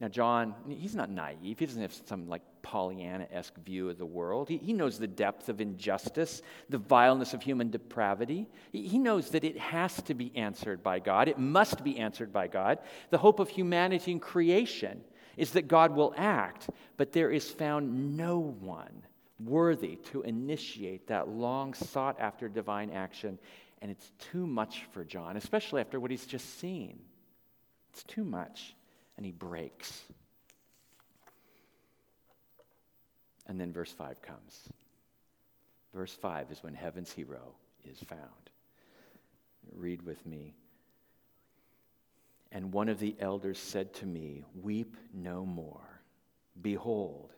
[0.00, 1.58] Now, John, he's not naive.
[1.58, 4.48] He doesn't have some like Pollyanna esque view of the world.
[4.48, 8.48] He, he knows the depth of injustice, the vileness of human depravity.
[8.72, 12.32] He, he knows that it has to be answered by God, it must be answered
[12.32, 12.78] by God.
[13.10, 15.02] The hope of humanity and creation
[15.36, 19.02] is that God will act, but there is found no one
[19.38, 23.38] worthy to initiate that long sought after divine action.
[23.82, 27.00] And it's too much for John, especially after what he's just seen.
[27.90, 28.74] It's too much
[29.20, 30.00] and he breaks.
[33.46, 34.70] And then verse 5 comes.
[35.92, 37.52] Verse 5 is when heaven's hero
[37.84, 38.20] is found.
[39.76, 40.54] Read with me.
[42.50, 46.00] And one of the elders said to me, Weep no more.
[46.62, 47.34] Behold,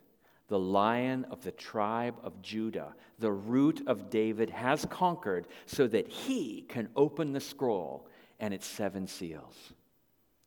[0.46, 6.06] the lion of the tribe of Judah, the root of David, has conquered so that
[6.06, 8.06] he can open the scroll
[8.38, 9.72] and its seven seals.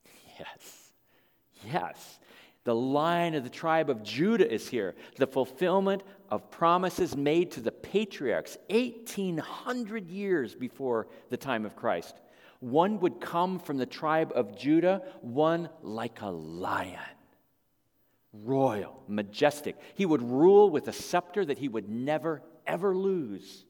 [0.39, 0.84] Yes.
[1.65, 2.19] Yes.
[2.65, 4.95] The line of the tribe of Judah is here.
[5.17, 12.15] The fulfillment of promises made to the patriarchs 1800 years before the time of Christ.
[12.59, 16.99] One would come from the tribe of Judah, one like a lion,
[18.33, 19.75] royal, majestic.
[19.93, 23.63] He would rule with a scepter that he would never, ever lose.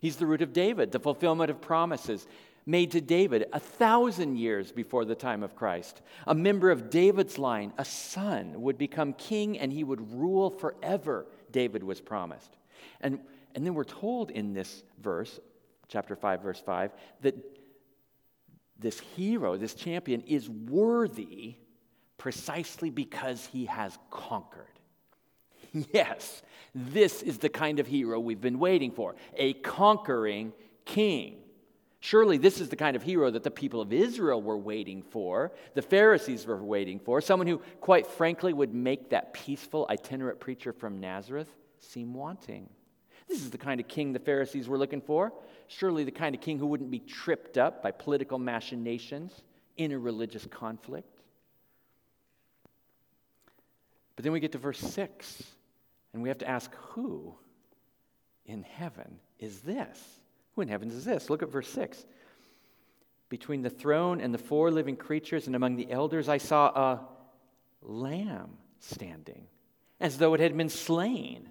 [0.00, 2.28] He's the root of David, the fulfillment of promises
[2.66, 6.00] made to David a thousand years before the time of Christ.
[6.26, 11.26] A member of David's line, a son, would become king and he would rule forever,
[11.50, 12.56] David was promised.
[13.00, 13.20] And,
[13.54, 15.40] and then we're told in this verse,
[15.88, 17.34] chapter 5, verse 5, that
[18.78, 21.56] this hero, this champion, is worthy
[22.18, 24.66] precisely because he has conquered.
[25.92, 30.52] Yes, this is the kind of hero we've been waiting for a conquering
[30.84, 31.43] king.
[32.04, 35.52] Surely this is the kind of hero that the people of Israel were waiting for,
[35.72, 40.74] the Pharisees were waiting for, someone who, quite frankly, would make that peaceful itinerant preacher
[40.74, 42.68] from Nazareth seem wanting.
[43.26, 45.32] This is the kind of king the Pharisees were looking for.
[45.66, 49.32] Surely the kind of king who wouldn't be tripped up by political machinations,
[49.78, 51.22] in a interreligious conflict.
[54.14, 55.42] But then we get to verse 6,
[56.12, 57.34] and we have to ask who
[58.44, 60.20] in heaven is this?
[60.54, 61.30] Who in heavens is this?
[61.30, 62.04] Look at verse 6.
[63.28, 67.08] Between the throne and the four living creatures and among the elders, I saw a
[67.82, 69.46] lamb standing,
[70.00, 71.48] as though it had been slain,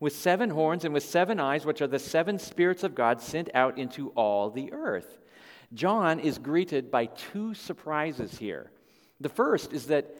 [0.00, 3.48] with seven horns and with seven eyes, which are the seven spirits of God sent
[3.54, 5.18] out into all the earth.
[5.72, 8.70] John is greeted by two surprises here.
[9.20, 10.14] The first is that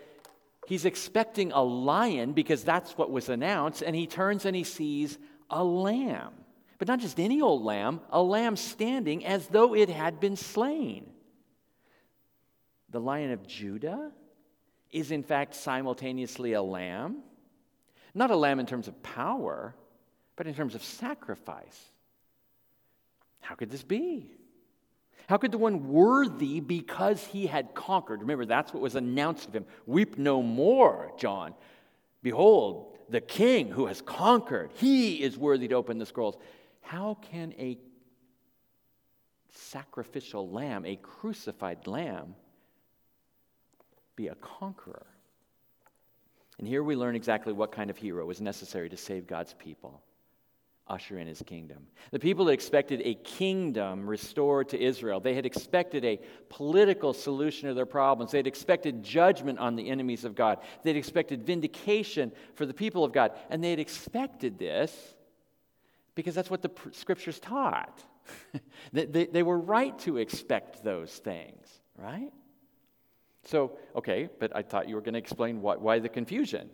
[0.67, 5.19] he's expecting a lion because that's what was announced, and he turns and he sees
[5.51, 6.33] a lamb.
[6.79, 11.11] But not just any old lamb, a lamb standing as though it had been slain.
[12.91, 14.13] The lion of Judah
[14.93, 17.23] is, in fact, simultaneously a lamb.
[18.15, 19.75] Not a lamb in terms of power,
[20.37, 21.81] but in terms of sacrifice.
[23.41, 24.31] How could this be?
[25.27, 28.21] How could the one worthy because he had conquered?
[28.21, 29.67] Remember, that's what was announced of him.
[29.87, 31.55] Weep no more, John.
[32.23, 36.37] Behold, the king who has conquered, he is worthy to open the scrolls.
[36.85, 37.79] How can a
[39.49, 42.35] sacrificial lamb, a crucified lamb,
[44.17, 45.07] be a conqueror?
[46.59, 50.03] And here we learn exactly what kind of hero was necessary to save God's people,
[50.87, 51.87] usher in his kingdom.
[52.11, 55.21] The people had expected a kingdom restored to Israel.
[55.21, 56.21] They had expected a
[56.51, 58.31] political solution to their problems.
[58.31, 60.59] They had expected judgment on the enemies of God.
[60.83, 63.33] They had expected vindication for the people of God.
[63.49, 65.15] And they had expected this
[66.15, 68.03] because that's what the scriptures taught.
[68.93, 72.33] they, they, they were right to expect those things, right?
[73.45, 76.71] So, okay, but I thought you were going to explain why, why the confusion.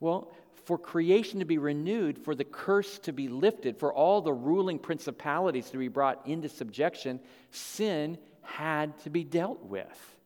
[0.00, 0.32] Well,
[0.64, 4.78] for creation to be renewed, for the curse to be lifted, for all the ruling
[4.78, 10.16] principalities to be brought into subjection, sin had to be dealt with.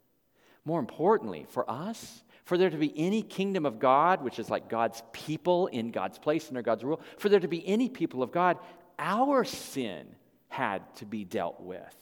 [0.64, 4.68] More importantly, for us, for there to be any kingdom of God, which is like
[4.68, 8.32] God's people in God's place under God's rule, for there to be any people of
[8.32, 8.58] God,
[8.98, 10.16] our sin
[10.48, 11.94] had to be dealt with.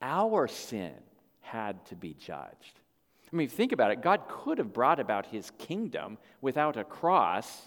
[0.00, 0.94] Our sin
[1.40, 2.78] had to be judged.
[3.32, 4.02] I mean, think about it.
[4.02, 7.60] God could have brought about his kingdom without a cross,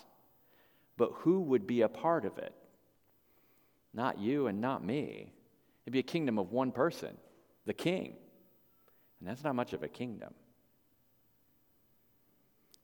[0.96, 2.56] but who would be a part of it?
[3.94, 5.34] Not you and not me.
[5.84, 7.18] It'd be a kingdom of one person,
[7.66, 8.16] the king.
[9.20, 10.34] And that's not much of a kingdom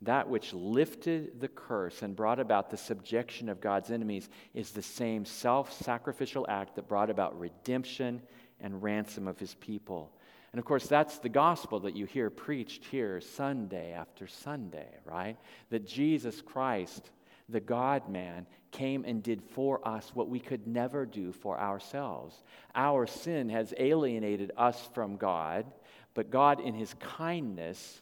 [0.01, 4.81] that which lifted the curse and brought about the subjection of God's enemies is the
[4.81, 8.21] same self sacrificial act that brought about redemption
[8.61, 10.11] and ransom of his people.
[10.51, 15.37] And of course, that's the gospel that you hear preached here Sunday after Sunday, right?
[15.69, 17.11] That Jesus Christ,
[17.49, 22.41] the God man, came and did for us what we could never do for ourselves.
[22.73, 25.65] Our sin has alienated us from God,
[26.13, 28.01] but God, in his kindness,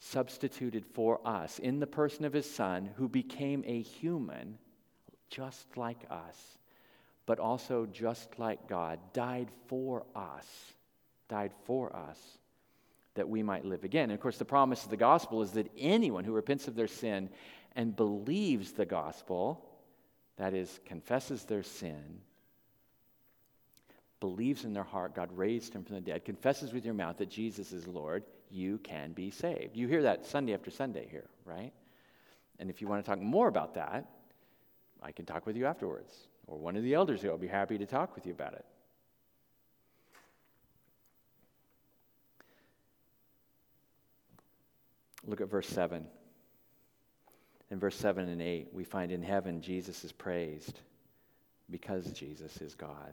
[0.00, 4.58] substituted for us in the person of his son, who became a human
[5.28, 6.58] just like us,
[7.26, 10.46] but also just like God, died for us,
[11.28, 12.18] died for us
[13.14, 14.04] that we might live again.
[14.04, 16.88] And of course, the promise of the gospel is that anyone who repents of their
[16.88, 17.28] sin
[17.76, 19.64] and believes the gospel,
[20.36, 22.20] that is, confesses their sin,
[24.20, 27.30] believes in their heart God raised him from the dead, confesses with your mouth that
[27.30, 29.76] Jesus is Lord, you can be saved.
[29.76, 31.72] You hear that Sunday after Sunday here, right?
[32.58, 34.06] And if you want to talk more about that,
[35.02, 36.14] I can talk with you afterwards,
[36.46, 38.64] or one of the elders here will be happy to talk with you about it.
[45.26, 46.06] Look at verse 7.
[47.70, 50.80] In verse 7 and 8, we find in heaven Jesus is praised
[51.70, 53.12] because Jesus is God.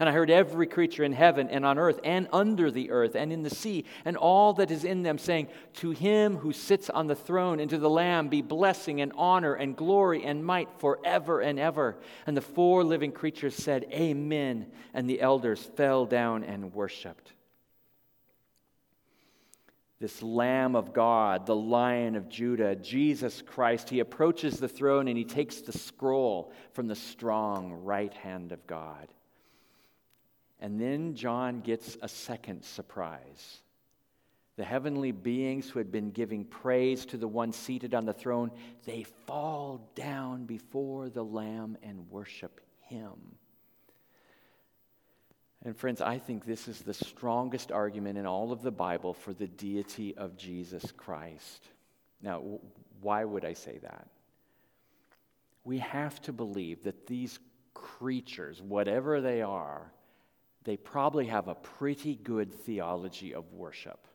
[0.00, 3.32] And I heard every creature in heaven and on earth and under the earth and
[3.32, 7.08] in the sea and all that is in them saying, To him who sits on
[7.08, 11.40] the throne and to the Lamb be blessing and honor and glory and might forever
[11.40, 11.96] and ever.
[12.28, 14.66] And the four living creatures said, Amen.
[14.94, 17.32] And the elders fell down and worshiped.
[20.00, 25.18] This Lamb of God, the Lion of Judah, Jesus Christ, he approaches the throne and
[25.18, 29.08] he takes the scroll from the strong right hand of God.
[30.60, 33.58] And then John gets a second surprise.
[34.56, 38.50] The heavenly beings who had been giving praise to the one seated on the throne,
[38.84, 43.14] they fall down before the Lamb and worship him.
[45.64, 49.32] And friends, I think this is the strongest argument in all of the Bible for
[49.32, 51.68] the deity of Jesus Christ.
[52.20, 52.42] Now,
[53.00, 54.08] why would I say that?
[55.62, 57.38] We have to believe that these
[57.74, 59.92] creatures, whatever they are,
[60.64, 64.06] they probably have a pretty good theology of worship.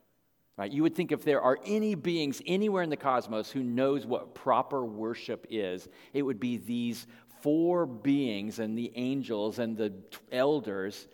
[0.57, 0.71] Right?
[0.71, 4.35] You would think if there are any beings anywhere in the cosmos who knows what
[4.35, 7.07] proper worship is, it would be these
[7.41, 9.93] four beings and the angels and the
[10.31, 11.07] elders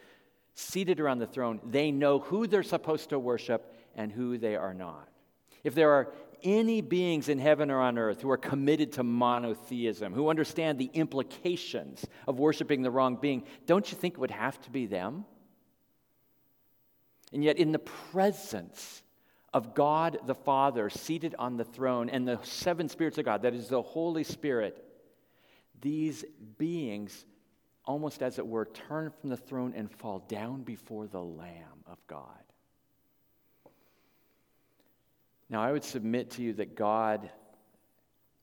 [0.55, 1.61] seated around the throne.
[1.63, 5.07] They know who they're supposed to worship and who they are not.
[5.63, 6.13] If there are
[6.44, 10.90] any beings in heaven or on earth who are committed to monotheism, who understand the
[10.94, 15.26] implications of worshiping the wrong being, don't you think it would have to be them?
[17.32, 19.04] And yet, in the presence
[19.54, 23.54] of God the Father seated on the throne and the seven spirits of God, that
[23.54, 24.84] is the Holy Spirit,
[25.82, 26.26] these
[26.58, 27.26] beings,
[27.86, 31.98] almost as it were, turn from the throne and fall down before the Lamb of
[32.08, 32.49] God.
[35.50, 37.30] Now, I would submit to you that God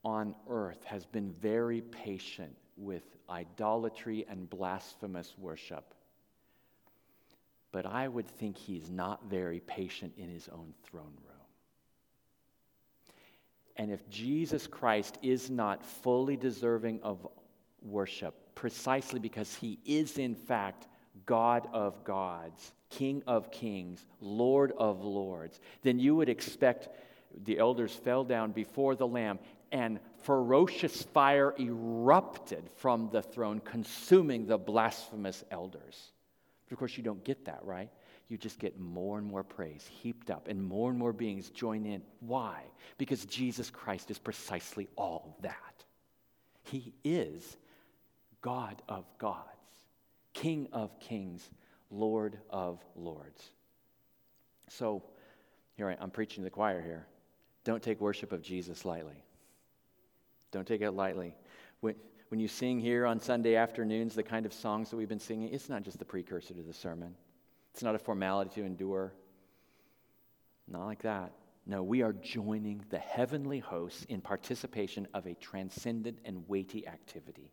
[0.04, 5.94] on earth has been very patient with idolatry and blasphemous worship.
[7.72, 11.36] But I would think he's not very patient in his own throne room.
[13.76, 17.26] And if Jesus Christ is not fully deserving of
[17.82, 20.88] worship, precisely because he is, in fact,
[21.24, 26.88] God of gods, King of kings, Lord of lords, then you would expect
[27.44, 29.38] the elders fell down before the Lamb
[29.72, 36.12] and ferocious fire erupted from the throne, consuming the blasphemous elders.
[36.66, 37.90] But of course, you don't get that, right?
[38.28, 41.86] You just get more and more praise heaped up, and more and more beings join
[41.86, 42.02] in.
[42.20, 42.62] Why?
[42.98, 45.84] Because Jesus Christ is precisely all that.
[46.64, 47.56] He is
[48.40, 49.46] God of gods,
[50.36, 51.48] King of kings,
[51.90, 53.50] Lord of lords.
[54.68, 55.02] So,
[55.78, 57.06] here I, I'm preaching to the choir here.
[57.64, 59.24] Don't take worship of Jesus lightly.
[60.52, 61.34] Don't take it lightly.
[61.80, 61.94] When,
[62.28, 65.54] when you sing here on Sunday afternoons, the kind of songs that we've been singing,
[65.54, 67.14] it's not just the precursor to the sermon.
[67.72, 69.14] It's not a formality to endure.
[70.68, 71.32] Not like that.
[71.64, 77.52] No, we are joining the heavenly hosts in participation of a transcendent and weighty activity.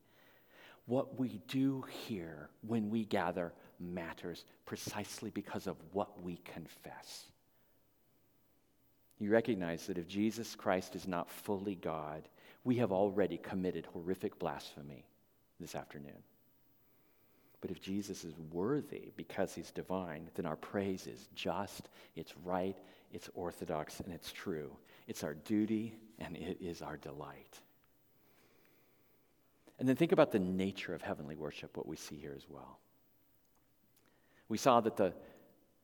[0.86, 7.26] What we do here when we gather matters precisely because of what we confess.
[9.20, 12.28] You recognize that if Jesus Christ is not fully God,
[12.64, 15.06] we have already committed horrific blasphemy
[15.60, 16.24] this afternoon.
[17.62, 22.78] But if Jesus is worthy because he's divine, then our praise is just, it's right,
[23.14, 24.76] it's orthodox, and it's true.
[25.08, 27.62] It's our duty and it is our delight.
[29.84, 32.80] And then think about the nature of heavenly worship, what we see here as well.
[34.48, 35.12] We saw that the,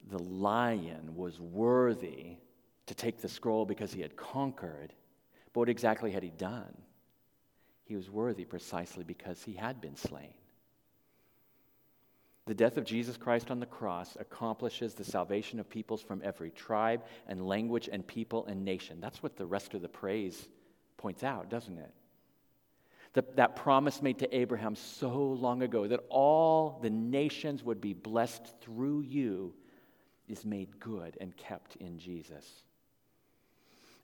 [0.10, 2.38] the lion was worthy
[2.86, 4.94] to take the scroll because he had conquered.
[5.52, 6.78] But what exactly had he done?
[7.84, 10.34] He was worthy precisely because he had been slain.
[12.46, 16.52] The death of Jesus Christ on the cross accomplishes the salvation of peoples from every
[16.52, 19.02] tribe and language and people and nation.
[19.02, 20.48] That's what the rest of the praise
[20.96, 21.92] points out, doesn't it?
[23.14, 27.94] The, that promise made to Abraham so long ago that all the nations would be
[27.94, 29.54] blessed through you
[30.28, 32.46] is made good and kept in Jesus.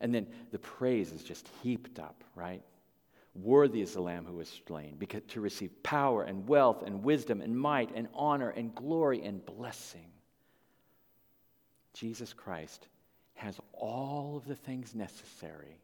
[0.02, 2.64] And then the praise is just heaped up, right?
[3.36, 7.42] Worthy is the Lamb who was slain because, to receive power and wealth and wisdom
[7.42, 10.10] and might and honor and glory and blessing.
[11.94, 12.88] Jesus Christ
[13.36, 15.80] has all of the things necessary,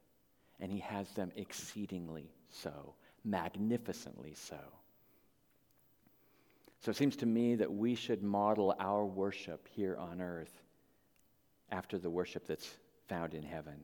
[0.60, 4.60] and he has them exceedingly so, magnificently so.
[6.80, 10.52] So it seems to me that we should model our worship here on earth
[11.72, 12.70] after the worship that's
[13.08, 13.84] found in heaven.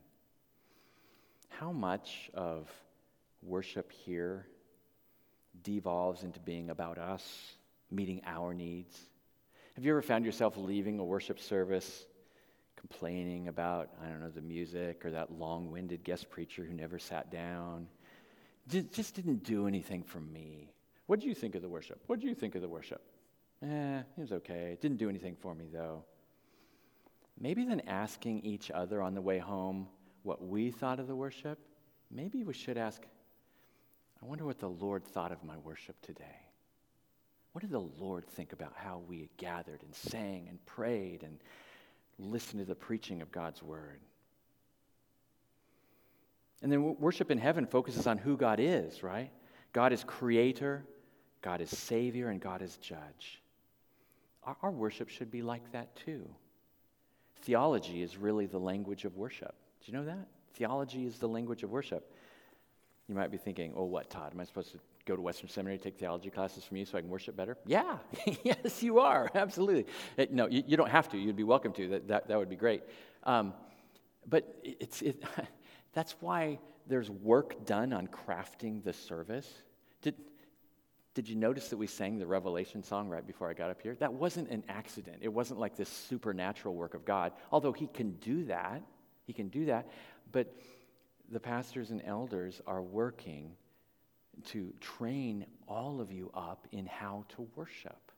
[1.49, 2.69] How much of
[3.43, 4.47] worship here
[5.63, 7.53] devolves into being about us,
[7.91, 8.97] meeting our needs.
[9.75, 12.05] Have you ever found yourself leaving a worship service
[12.75, 16.99] complaining about, I don't know, the music or that long winded guest preacher who never
[16.99, 17.87] sat down?
[18.69, 20.73] Just didn't do anything for me.
[21.05, 22.01] What do you think of the worship?
[22.07, 23.01] What do you think of the worship?
[23.63, 24.71] Eh, it was okay.
[24.73, 26.03] It didn't do anything for me, though.
[27.39, 29.87] Maybe then asking each other on the way home
[30.23, 31.59] what we thought of the worship,
[32.11, 33.01] maybe we should ask,
[34.21, 36.23] I wonder what the Lord thought of my worship today.
[37.53, 41.39] What did the Lord think about how we gathered and sang and prayed and
[42.19, 44.01] listened to the preaching of God's word?
[46.61, 49.31] And then worship in heaven focuses on who God is, right?
[49.73, 50.85] God is creator,
[51.41, 53.41] God is savior, and God is judge.
[54.43, 56.27] Our, our worship should be like that too.
[57.41, 59.53] Theology is really the language of worship.
[59.85, 60.27] Do you know that?
[60.55, 62.11] Theology is the language of worship.
[63.07, 64.31] You might be thinking, oh, what, Todd?
[64.33, 67.01] Am I supposed to go to Western Seminary, take theology classes from you so I
[67.01, 67.57] can worship better?
[67.65, 67.97] Yeah,
[68.43, 69.85] yes, you are, absolutely.
[70.17, 71.17] It, no, you, you, don't have to.
[71.17, 71.87] You'd be welcome to.
[71.89, 72.83] That, that, that would be great.
[73.23, 73.53] Um,
[74.27, 75.23] but it's, it,
[75.97, 79.51] that's why there's work done on crafting the service.
[80.03, 80.13] Did,
[81.15, 83.95] did you notice that we sang the Revelation song right before I got up here?
[83.95, 85.17] That wasn't an accident.
[85.21, 88.83] It wasn't like this supernatural work of God, although He can do that.
[89.25, 89.89] He can do that.
[90.31, 90.53] But
[91.31, 93.53] the pastors and elders are working
[94.49, 98.11] to train all of you up in how to worship.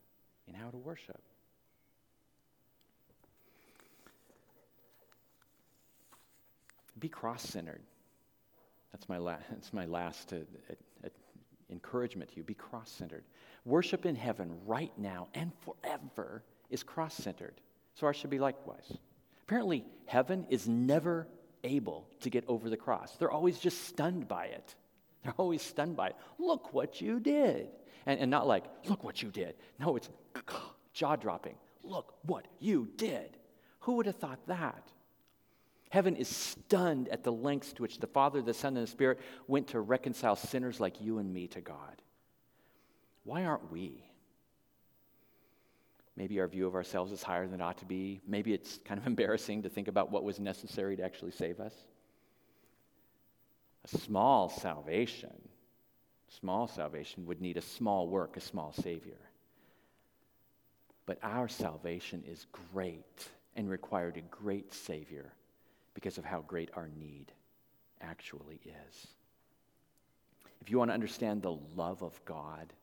[0.49, 1.21] In how to worship.
[6.99, 7.81] Be cross centered.
[8.91, 10.73] That's my, la- that's my last uh, uh,
[11.05, 11.09] uh,
[11.69, 12.43] encouragement to you.
[12.43, 13.23] Be cross centered.
[13.65, 17.61] Worship in heaven right now and forever is cross centered.
[17.95, 18.97] So ours should be likewise.
[19.43, 21.27] Apparently, heaven is never
[21.63, 23.15] able to get over the cross.
[23.17, 24.75] They're always just stunned by it.
[25.23, 26.15] They're always stunned by it.
[26.37, 27.69] Look what you did.
[28.05, 29.55] And, and not like, look what you did.
[29.79, 30.09] No, it's
[30.93, 31.55] jaw dropping.
[31.83, 33.37] Look what you did.
[33.81, 34.91] Who would have thought that?
[35.89, 39.19] Heaven is stunned at the lengths to which the Father, the Son, and the Spirit
[39.47, 42.01] went to reconcile sinners like you and me to God.
[43.23, 44.03] Why aren't we?
[46.15, 48.21] Maybe our view of ourselves is higher than it ought to be.
[48.27, 51.73] Maybe it's kind of embarrassing to think about what was necessary to actually save us.
[53.85, 55.41] A small salvation,
[56.27, 59.17] small salvation would need a small work, a small Savior.
[61.07, 65.33] But our salvation is great and required a great Savior
[65.93, 67.31] because of how great our need
[68.01, 69.07] actually is.
[70.61, 72.73] If you want to understand the love of God,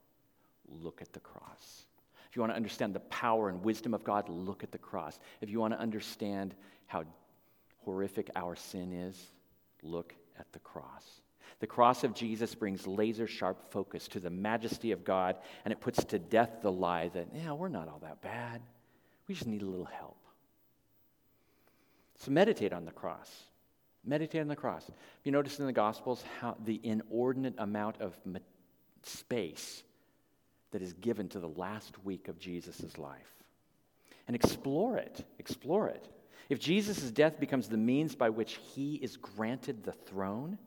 [0.69, 1.87] look at the cross.
[2.29, 5.19] If you want to understand the power and wisdom of God, look at the cross.
[5.41, 6.55] If you want to understand
[6.87, 7.05] how
[7.85, 9.27] horrific our sin is,
[9.83, 11.21] look at the cross.
[11.61, 15.81] The cross of Jesus brings laser sharp focus to the majesty of God, and it
[15.81, 18.61] puts to death the lie that, yeah, we're not all that bad.
[19.29, 20.16] We just need a little help.
[22.19, 23.31] So meditate on the cross.
[24.05, 24.89] Meditate on the cross.
[25.25, 28.17] You notice in the Gospels how the inordinate amount of
[29.03, 29.83] space
[30.71, 33.45] that is given to the last week of Jesus' life.
[34.27, 35.25] And explore it.
[35.39, 36.09] Explore it.
[36.49, 40.59] If Jesus' death becomes the means by which he is granted the throne,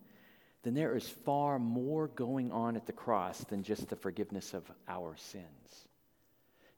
[0.64, 4.70] then there is far more going on at the cross than just the forgiveness of
[4.88, 5.88] our sins.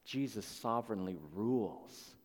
[0.06, 2.16] Jesus sovereignly rules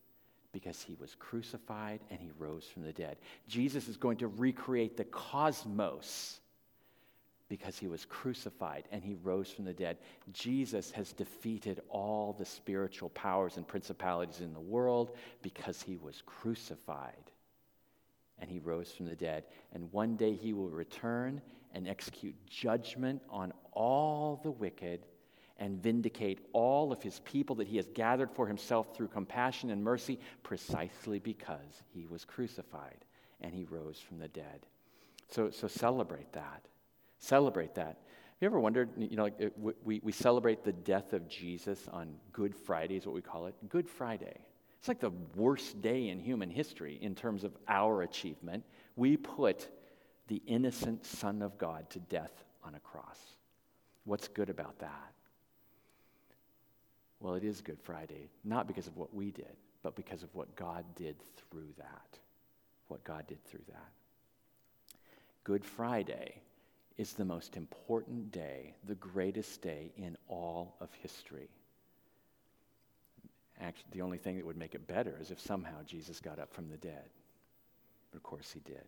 [0.56, 3.18] because he was crucified and he rose from the dead.
[3.46, 6.40] Jesus is going to recreate the cosmos
[7.50, 9.98] because he was crucified and he rose from the dead.
[10.32, 16.22] Jesus has defeated all the spiritual powers and principalities in the world because he was
[16.24, 17.30] crucified
[18.38, 19.44] and he rose from the dead.
[19.74, 21.42] And one day he will return
[21.74, 25.04] and execute judgment on all the wicked
[25.58, 29.82] and vindicate all of his people that he has gathered for himself through compassion and
[29.82, 33.04] mercy, precisely because he was crucified
[33.40, 34.66] and he rose from the dead.
[35.30, 36.66] So, so celebrate that.
[37.18, 37.86] Celebrate that.
[37.86, 41.88] Have you ever wondered, you know, like uh, we, we celebrate the death of Jesus
[41.90, 43.54] on Good Friday, is what we call it.
[43.68, 44.36] Good Friday.
[44.78, 48.62] It's like the worst day in human history in terms of our achievement.
[48.94, 49.68] We put
[50.28, 53.18] the innocent Son of God to death on a cross.
[54.04, 55.15] What's good about that?
[57.20, 60.54] Well, it is Good Friday, not because of what we did, but because of what
[60.56, 61.16] God did
[61.50, 62.18] through that.
[62.88, 63.88] What God did through that.
[65.44, 66.40] Good Friday
[66.98, 71.48] is the most important day, the greatest day in all of history.
[73.60, 76.52] Actually, the only thing that would make it better is if somehow Jesus got up
[76.52, 77.08] from the dead.
[78.10, 78.84] But of course, he did.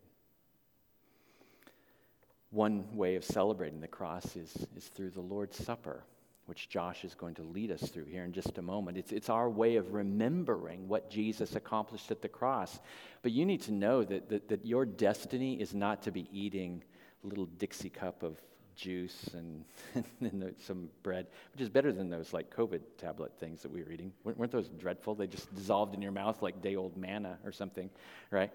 [2.51, 6.03] One way of celebrating the cross is, is through the Lord's Supper,
[6.49, 8.97] which Josh is going to lead us through here in just a moment.
[8.97, 12.79] It's, it's our way of remembering what Jesus accomplished at the cross.
[13.21, 16.83] But you need to know that, that, that your destiny is not to be eating
[17.23, 18.41] a little Dixie cup of
[18.75, 19.63] juice and,
[20.21, 23.91] and some bread, which is better than those like COVID tablet things that we were
[23.91, 24.11] eating.
[24.23, 25.13] Weren't those dreadful?
[25.13, 27.91] They just dissolved in your mouth like day old manna or something,
[28.31, 28.51] right?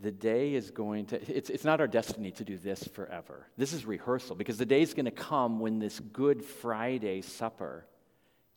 [0.00, 3.46] The day is going to, it's, it's not our destiny to do this forever.
[3.56, 7.84] This is rehearsal because the day is going to come when this Good Friday supper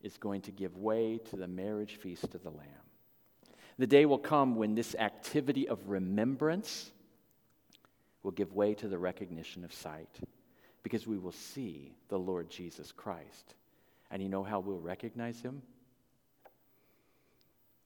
[0.02, 2.68] is going to give way to the marriage feast of the Lamb.
[3.78, 6.91] The day will come when this activity of remembrance
[8.22, 10.20] will give way to the recognition of sight
[10.82, 13.56] because we will see the Lord Jesus Christ.
[14.12, 15.62] And you know how we'll recognize him?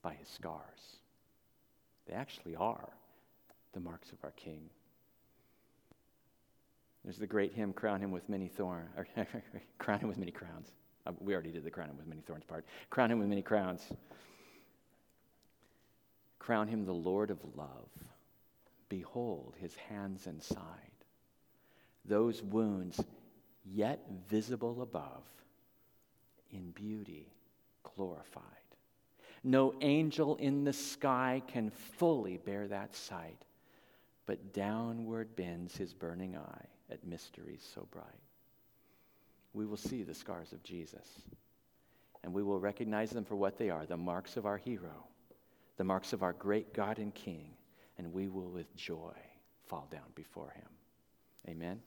[0.02, 0.62] By his scars.
[2.06, 2.88] They actually are
[3.72, 4.70] the marks of our King.
[7.04, 9.06] There's the great hymn, Crown Him with Many Thorns, or
[9.78, 10.72] Crown Him with Many Crowns.
[11.06, 12.64] Uh, we already did the Crown Him with Many Thorns part.
[12.90, 13.82] Crown Him with Many Crowns.
[16.38, 17.88] Crown Him the Lord of Love.
[18.88, 20.58] Behold his hands and side.
[22.04, 23.00] Those wounds
[23.64, 25.24] yet visible above,
[26.50, 27.32] in beauty
[27.82, 28.44] glorified.
[29.44, 33.44] No angel in the sky can fully bear that sight
[34.28, 38.04] but downward bends his burning eye at mysteries so bright.
[39.54, 41.08] We will see the scars of Jesus,
[42.22, 45.06] and we will recognize them for what they are the marks of our hero,
[45.78, 47.54] the marks of our great God and King,
[47.96, 49.16] and we will with joy
[49.66, 50.68] fall down before him.
[51.48, 51.80] Amen.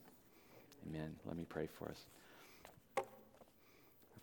[0.88, 1.16] Amen.
[1.26, 3.06] Let me pray for us.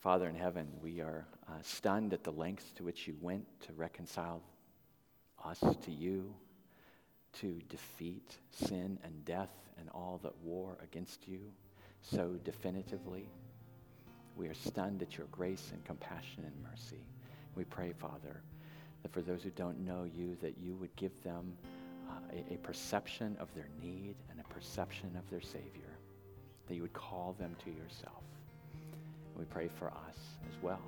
[0.00, 3.72] Father in heaven, we are uh, stunned at the lengths to which you went to
[3.74, 4.42] reconcile
[5.44, 6.34] us to you
[7.40, 11.40] to defeat sin and death and all that war against you
[12.02, 13.28] so definitively.
[14.36, 17.02] We are stunned at your grace and compassion and mercy.
[17.54, 18.42] We pray, Father,
[19.02, 21.56] that for those who don't know you, that you would give them
[22.08, 25.98] uh, a, a perception of their need and a perception of their Savior,
[26.66, 28.22] that you would call them to yourself.
[29.36, 30.18] we pray for us
[30.48, 30.82] as well,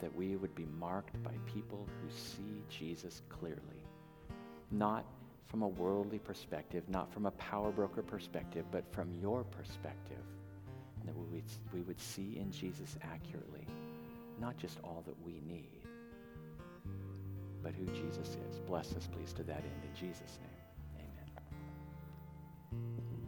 [0.00, 3.84] that we would be marked by people who see Jesus clearly,
[4.70, 5.04] not
[5.50, 10.22] from a worldly perspective, not from a power broker perspective, but from your perspective.
[11.00, 11.44] And that we would,
[11.74, 13.66] we would see in Jesus accurately,
[14.40, 15.88] not just all that we need,
[17.64, 18.60] but who Jesus is.
[18.60, 19.82] Bless us, please, to that end.
[19.82, 21.10] In Jesus' name,
[22.72, 23.19] amen.